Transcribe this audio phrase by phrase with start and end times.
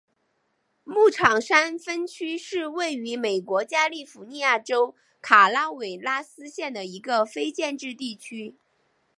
[0.83, 8.55] 牧场山分区是位于美国加利福尼亚州卡拉韦拉斯县的一个非建制地区。